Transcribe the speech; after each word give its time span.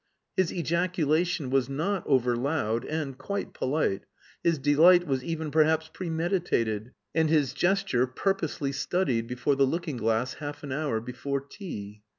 His 0.35 0.51
ejaculation 0.51 1.51
was 1.51 1.69
not 1.69 2.01
over 2.07 2.35
loud 2.35 2.85
and 2.85 3.15
quite 3.15 3.53
polite, 3.53 4.05
his 4.43 4.57
delight 4.57 5.05
was 5.05 5.23
even 5.23 5.51
perhaps 5.51 5.91
premeditated, 5.93 6.91
and 7.13 7.29
his 7.29 7.53
gesture 7.53 8.07
purposely 8.07 8.71
studied 8.71 9.27
before 9.27 9.55
the 9.55 9.67
looking 9.67 9.97
glass 9.97 10.33
half 10.41 10.63
an 10.63 10.71
hour 10.71 10.99
before 11.01 11.39
tea. 11.39 12.01